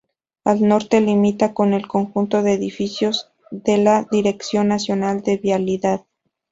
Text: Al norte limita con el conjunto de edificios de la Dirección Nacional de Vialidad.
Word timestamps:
Al 0.45 0.67
norte 0.67 0.99
limita 0.99 1.53
con 1.53 1.73
el 1.73 1.87
conjunto 1.87 2.41
de 2.41 2.53
edificios 2.53 3.29
de 3.51 3.77
la 3.77 4.07
Dirección 4.11 4.67
Nacional 4.69 5.21
de 5.21 5.37
Vialidad. 5.37 6.05